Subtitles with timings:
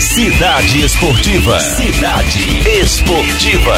[0.00, 1.58] Cidade Esportiva.
[1.60, 3.74] Cidade Esportiva.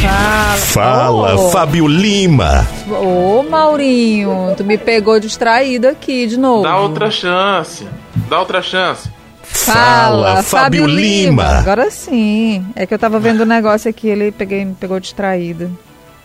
[0.00, 2.66] Fala, Fala, Ô, Fábio Lima.
[2.88, 6.62] Ô, Maurinho, tu me pegou distraído aqui de novo.
[6.62, 7.86] Dá outra chance.
[8.28, 9.10] Dá outra chance.
[9.42, 11.58] Fala, Fábio Lima.
[11.58, 12.64] Agora sim.
[12.76, 15.76] É que eu tava vendo o negócio aqui, ele peguei, me pegou distraído.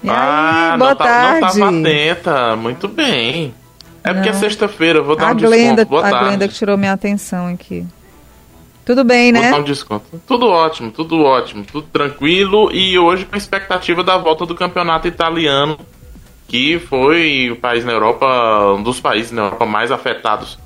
[0.03, 1.41] E ah, aí, boa não, tá, tarde.
[1.41, 2.55] não tava atenta.
[2.55, 3.53] Muito bem.
[4.03, 4.39] É porque é Não.
[4.39, 5.89] sexta-feira, eu vou dar a um Glenda, desconto.
[5.89, 6.25] Boa a tarde.
[6.25, 7.85] Glenda que tirou minha atenção aqui.
[8.85, 9.53] Tudo bem, né?
[9.53, 10.21] um desconto.
[10.27, 12.71] Tudo ótimo, tudo ótimo, tudo tranquilo.
[12.71, 15.77] E hoje com a expectativa da volta do campeonato italiano,
[16.47, 20.57] que foi o país na Europa, um dos países na Europa mais afetados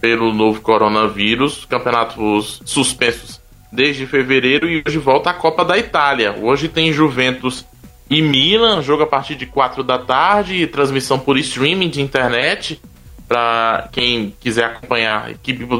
[0.00, 1.64] pelo novo coronavírus.
[1.64, 3.40] Campeonatos suspensos
[3.72, 6.36] desde fevereiro e hoje volta a Copa da Itália.
[6.40, 7.64] Hoje tem Juventus
[8.08, 12.80] e Milan, jogo a partir de 4 da tarde, transmissão por streaming de internet
[13.26, 15.32] para quem quiser acompanhar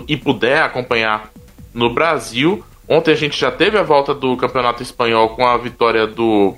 [0.09, 1.30] e puder acompanhar
[1.77, 2.65] no Brasil.
[2.89, 6.56] Ontem a gente já teve a volta do Campeonato Espanhol com a vitória do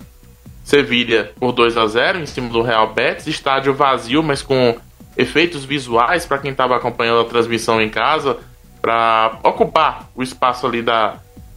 [0.62, 4.78] Sevilha por 2 a 0 em cima do Real Betis, estádio vazio, mas com
[5.16, 8.38] efeitos visuais para quem estava acompanhando a transmissão em casa,
[8.80, 11.16] para ocupar o espaço ali da,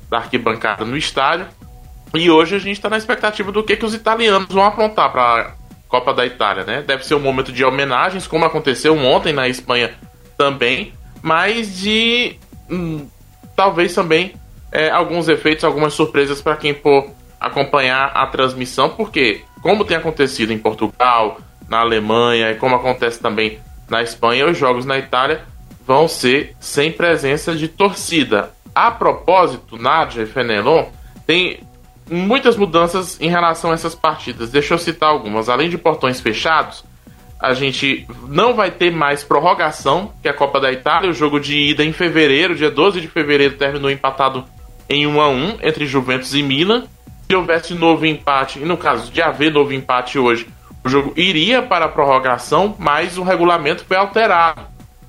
[0.09, 1.45] da arquibancada no estádio.
[2.15, 5.41] E hoje a gente está na expectativa do que, que os italianos vão aprontar para
[5.41, 5.51] a
[5.87, 6.81] Copa da Itália, né?
[6.81, 9.93] Deve ser um momento de homenagens, como aconteceu ontem na Espanha
[10.37, 12.37] também, mas de
[12.69, 13.05] hum,
[13.55, 14.33] talvez também
[14.71, 20.53] é, alguns efeitos, algumas surpresas para quem for acompanhar a transmissão, porque como tem acontecido
[20.53, 25.43] em Portugal, na Alemanha e como acontece também na Espanha, os jogos na Itália
[25.85, 28.51] vão ser sem presença de torcida.
[28.73, 30.85] A propósito, Nádia e Fenelon
[31.25, 31.61] tem
[32.09, 34.51] muitas mudanças em relação a essas partidas.
[34.51, 35.49] Deixa eu citar algumas.
[35.49, 36.83] Além de portões fechados,
[37.41, 41.09] a gente não vai ter mais prorrogação, que é a Copa da Itália.
[41.09, 44.45] O jogo de ida em fevereiro, dia 12 de fevereiro, terminou empatado
[44.89, 46.83] em 1 a 1 entre Juventus e Milan.
[47.27, 50.47] Se houvesse novo empate, e no caso de haver novo empate hoje,
[50.83, 54.61] o jogo iria para a prorrogação, mas o regulamento foi alterado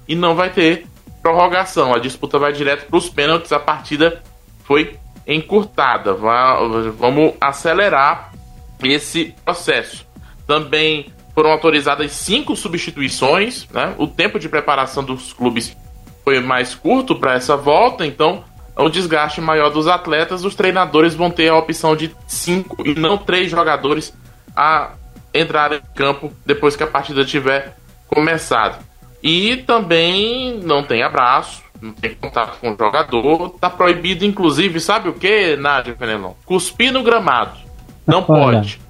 [0.08, 0.86] e não vai ter
[1.20, 1.92] prorrogação.
[1.94, 3.52] A disputa vai direto para os pênaltis.
[3.52, 4.22] A partida
[4.64, 6.14] foi encurtada.
[6.14, 6.58] Va-
[6.98, 8.32] Vamos acelerar
[8.82, 10.06] esse processo.
[10.46, 13.66] Também foram autorizadas cinco substituições.
[13.70, 13.94] Né?
[13.98, 15.76] O tempo de preparação dos clubes
[16.24, 18.44] foi mais curto para essa volta, então
[18.76, 20.44] o desgaste maior dos atletas.
[20.44, 24.16] Os treinadores vão ter a opção de cinco e não três jogadores
[24.56, 24.92] a
[25.34, 27.76] entrar em campo depois que a partida tiver
[28.06, 28.84] começado.
[29.22, 33.50] E também não tem abraço, não tem contato com o jogador.
[33.60, 36.32] Tá proibido, inclusive, sabe o que, Nádia Fenelon?
[36.44, 37.56] Cuspir no gramado.
[38.06, 38.58] Não Olha.
[38.58, 38.80] pode.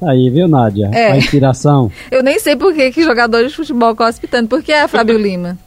[0.00, 0.90] Tá Aí, viu, Nádia?
[0.92, 1.12] É.
[1.12, 1.90] A inspiração.
[2.10, 4.48] Eu nem sei por que, que jogadores de futebol cospem tanto.
[4.48, 5.58] Por que é, Fábio Lima?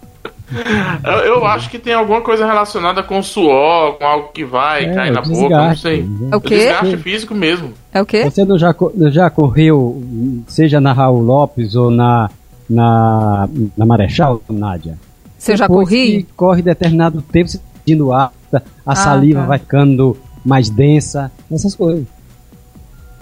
[1.04, 4.94] Eu, eu acho que tem alguma coisa relacionada com suor, com algo que vai, É,
[4.94, 6.04] cai na boca, não desgaste, sei.
[6.04, 6.30] né?
[6.32, 6.58] É o quê?
[6.58, 7.74] Desgaste físico mesmo.
[7.94, 8.24] É o quê?
[8.24, 8.76] Você não já,
[9.10, 10.04] já correu,
[10.48, 12.30] seja na Raul Lopes ou na,
[12.70, 14.98] na, na Marechal, Nádia?
[15.38, 16.24] Você já corri?
[16.24, 19.46] que corre determinado tempo, você sentindo ar, a Ah, saliva tá.
[19.48, 20.16] vai ficando
[20.46, 22.06] mais densa, essas coisas.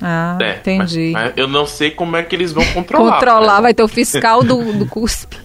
[0.02, 1.12] Ah, É, entendi.
[1.14, 3.14] Mas, mas eu não sei como é que eles vão controlar.
[3.14, 3.62] Controlar, né?
[3.62, 5.38] vai ter o fiscal do, do cuspe.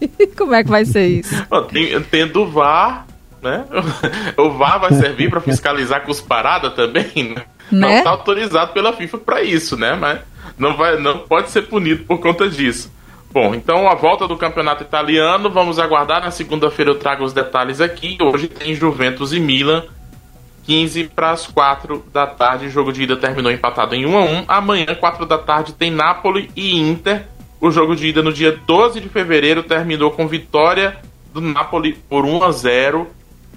[0.36, 1.32] Como é que vai ser isso?
[1.70, 3.06] Tem- Tendo o VAR,
[3.40, 3.64] né?
[4.36, 7.42] O VAR vai servir para fiscalizar cusparada também, né?
[7.70, 7.98] Não Né?
[7.98, 9.94] está autorizado pela FIFA para isso, né?
[9.94, 10.18] Mas
[10.58, 12.92] não, vai, não pode ser punido por conta disso.
[13.32, 16.20] Bom, então a volta do campeonato italiano, vamos aguardar.
[16.20, 18.18] Na segunda-feira eu trago os detalhes aqui.
[18.20, 19.84] Hoje tem Juventus e Milan,
[20.64, 22.66] 15 para as 4 da tarde.
[22.66, 25.90] O jogo de ida terminou empatado em 1 a 1 Amanhã, 4 da tarde, tem
[25.90, 27.26] Napoli e Inter.
[27.60, 30.96] O jogo de ida no dia 12 de fevereiro terminou com vitória
[31.32, 33.06] do Napoli por 1 a 0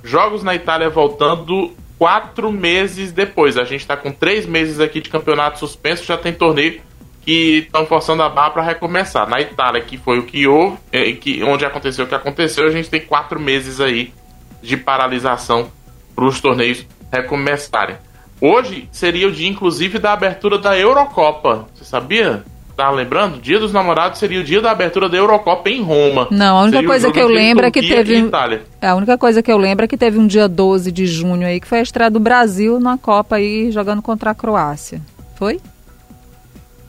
[0.04, 3.58] Jogos na Itália voltando quatro meses depois.
[3.58, 6.80] A gente está com três meses aqui de campeonato suspenso, já tem torneio
[7.22, 9.28] que estão forçando a barra para recomeçar.
[9.28, 12.70] Na Itália, que foi o que houve, eh, que, onde aconteceu o que aconteceu, a
[12.70, 14.14] gente tem quatro meses aí
[14.62, 15.72] de paralisação
[16.16, 16.86] para os torneios
[17.16, 17.96] recomeçarem.
[18.42, 21.66] Hoje seria o dia, inclusive, da abertura da Eurocopa.
[21.74, 22.44] Você sabia?
[22.76, 23.40] Tá lembrando?
[23.40, 26.28] Dia dos Namorados seria o dia da abertura da Eurocopa em Roma.
[26.30, 28.64] Não, a única Seria coisa que eu lembro é que teve- Itália.
[28.82, 31.62] A única coisa que eu lembro é que teve um dia 12 de junho aí,
[31.62, 35.02] que foi a estreia do Brasil na Copa aí, jogando contra a Croácia.
[35.36, 35.62] Foi?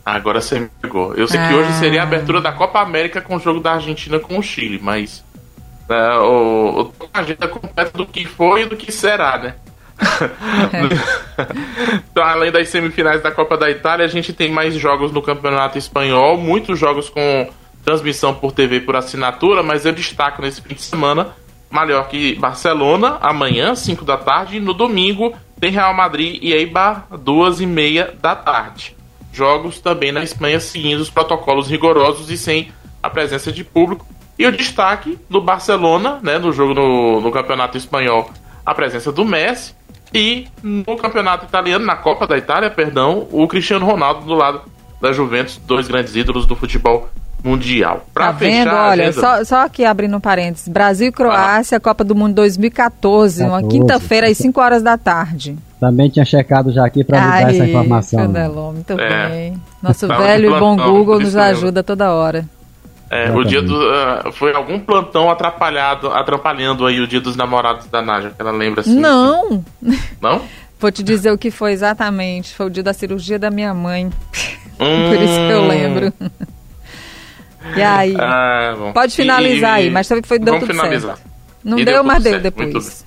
[0.04, 1.14] Agora você me pegou.
[1.14, 1.56] Eu sei que Ah.
[1.56, 4.80] hoje seria a abertura da Copa América com o jogo da Argentina com o Chile,
[4.82, 5.24] mas
[5.88, 9.54] é, o, o a agenda completa do que foi e do que será, né?
[12.10, 15.78] então, além das semifinais da Copa da Itália, a gente tem mais jogos no Campeonato
[15.78, 17.48] Espanhol, muitos jogos com
[17.84, 21.34] transmissão por TV por assinatura, mas eu destaco nesse fim de semana
[21.70, 24.56] Mallorca e Barcelona, amanhã, 5 da tarde.
[24.56, 28.96] E no domingo tem Real Madrid e Eibar, 2 e meia da tarde.
[29.32, 32.72] Jogos também na Espanha seguindo os protocolos rigorosos e sem
[33.02, 34.06] a presença de público.
[34.38, 38.30] E o destaque do Barcelona, né, no jogo no, no Campeonato Espanhol,
[38.64, 39.74] a presença do Messi.
[40.16, 44.62] E no Campeonato Italiano, na Copa da Itália, perdão, o Cristiano Ronaldo do lado
[45.00, 47.08] da Juventus, dois grandes ídolos do futebol
[47.44, 48.06] mundial.
[48.12, 48.70] Pra tá vendo?
[48.70, 49.20] Olha, agenda...
[49.20, 50.68] só, só aqui abrindo um parênteses.
[50.68, 51.80] Brasil e Croácia, ah.
[51.80, 53.44] Copa do Mundo 2014, 14.
[53.44, 55.56] uma quinta-feira às 5 horas da tarde.
[55.78, 58.26] Também tinha checado já aqui para mudar essa informação.
[58.26, 59.28] Candelon, muito é.
[59.28, 59.60] bem.
[59.82, 62.44] Nosso velho e bom Google nos ajuda toda hora.
[63.10, 63.74] É, o dia do.
[63.74, 68.50] Uh, foi algum plantão atrapalhado, atrapalhando aí o dia dos namorados da Nádia, que ela
[68.50, 68.98] lembra assim.
[68.98, 69.64] Não!
[70.20, 70.42] Não?
[70.78, 72.54] Vou te dizer o que foi exatamente.
[72.54, 74.06] Foi o dia da cirurgia da minha mãe.
[74.78, 75.08] Hum.
[75.08, 76.12] Por isso que eu lembro.
[77.76, 78.14] E aí?
[78.18, 81.16] Ah, Pode finalizar e, aí, mas foi deu vamos tudo finalizar.
[81.16, 81.30] certo.
[81.64, 83.04] Não deu, deu mas deu depois.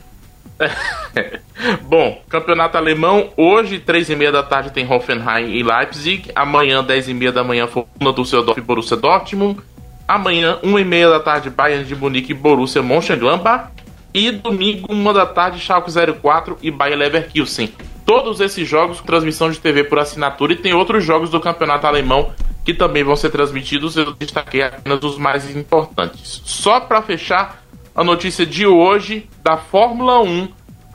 [1.83, 6.31] Bom, campeonato alemão, hoje, três e meia da tarde, tem Hoffenheim e Leipzig.
[6.35, 9.61] Amanhã, dez e meia da manhã, Fortuna Düsseldorf e Borussia Dortmund.
[10.09, 13.69] Amanhã, uma e meia da tarde, Bayern de Munique e Borussia Mönchengladbach.
[14.11, 17.71] E domingo, uma da tarde, Schalke 04 e Bayer Leverkusen.
[18.07, 21.85] Todos esses jogos com transmissão de TV por assinatura e tem outros jogos do campeonato
[21.85, 22.31] alemão
[22.65, 23.95] que também vão ser transmitidos.
[23.95, 26.41] Eu destaquei apenas os mais importantes.
[26.44, 27.63] Só para fechar,
[27.94, 30.47] a notícia de hoje da Fórmula 1,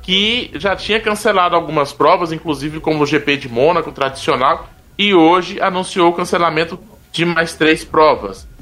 [0.03, 4.69] que já tinha cancelado algumas provas, inclusive como o GP de Mônaco tradicional,
[4.99, 6.81] e hoje anunciou o cancelamento
[7.13, 8.53] de mais três provas.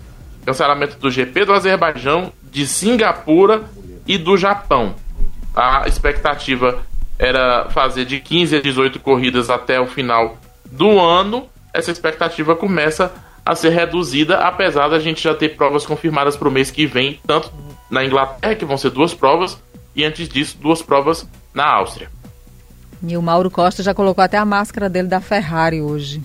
[0.45, 3.63] Cancelamento do GP do Azerbaijão, de Singapura
[4.07, 4.95] e do Japão.
[5.55, 6.83] A expectativa
[7.19, 10.37] era fazer de 15 a 18 corridas até o final
[10.71, 11.49] do ano.
[11.73, 13.13] Essa expectativa começa
[13.45, 17.21] a ser reduzida, apesar da gente já ter provas confirmadas para o mês que vem,
[17.27, 17.53] tanto
[17.91, 19.61] na Inglaterra, que vão ser duas provas,
[19.95, 22.09] e antes disso, duas provas na Áustria.
[23.03, 26.23] E o Mauro Costa já colocou até a máscara dele da Ferrari hoje.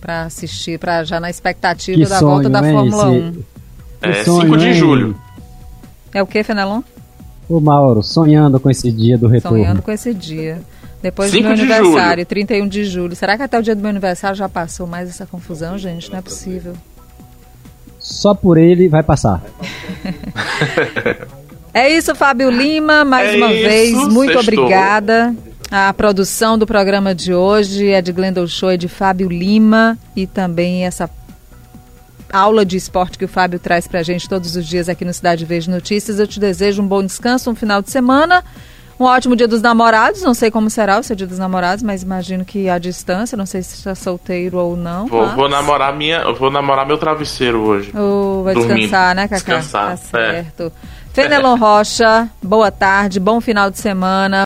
[0.00, 3.20] Para assistir, para já na expectativa que da sonho, volta da Fórmula esse...
[3.20, 3.44] 1.
[4.02, 5.16] É, 5 de julho.
[6.12, 6.82] É o que, Fenelon?
[7.48, 9.58] O Mauro, sonhando com esse dia do retorno.
[9.58, 10.62] Sonhando com esse dia.
[11.02, 12.26] Depois do meu aniversário, julho.
[12.26, 13.16] 31 de julho.
[13.16, 16.10] Será que até o dia do meu aniversário já passou mais essa confusão, gente?
[16.10, 16.74] Não é possível.
[17.98, 19.42] Só por ele vai passar.
[21.72, 24.64] é isso, Fábio Lima, mais é uma isso, vez, muito sextou.
[24.64, 25.34] obrigada.
[25.70, 30.26] A produção do programa de hoje é de Glendon Show, é de Fábio Lima e
[30.26, 31.08] também essa
[32.32, 35.14] aula de esporte que o Fábio traz para a gente todos os dias aqui no
[35.14, 36.18] Cidade Verde Notícias.
[36.18, 38.42] Eu te desejo um bom descanso, um final de semana,
[38.98, 40.22] um ótimo dia dos namorados.
[40.22, 43.46] Não sei como será o seu dia dos namorados, mas imagino que à distância, não
[43.46, 45.06] sei se está solteiro ou não.
[45.06, 45.34] Vou, mas...
[45.36, 47.92] vou namorar minha, vou namorar meu travesseiro hoje.
[47.96, 48.74] Oh, vai Dormindo.
[48.74, 49.36] descansar, né, Cacá?
[49.36, 50.72] Descansar, tá certo.
[50.96, 51.00] É.
[51.12, 54.38] Fenelon Rocha, boa tarde, bom final de semana.